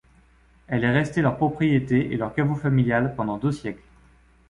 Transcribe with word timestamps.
Elle 0.65 0.83
est 0.83 0.89
restée 0.89 1.21
leur 1.21 1.37
propriété 1.37 2.11
et 2.11 2.17
leur 2.17 2.33
caveau 2.33 2.55
familial 2.55 3.13
pendant 3.15 3.37
deux 3.37 3.51
siècles. 3.51 3.83